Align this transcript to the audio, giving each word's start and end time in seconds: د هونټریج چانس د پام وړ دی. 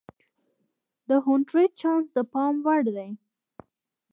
د 1.09 1.11
هونټریج 1.25 1.71
چانس 1.81 2.07
د 2.15 2.17
پام 2.33 2.55
وړ 2.65 2.81
دی. 2.97 3.09